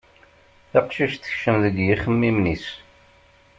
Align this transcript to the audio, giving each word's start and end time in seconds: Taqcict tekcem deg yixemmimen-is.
Taqcict 0.71 1.23
tekcem 1.23 1.57
deg 1.65 1.75
yixemmimen-is. 1.87 2.65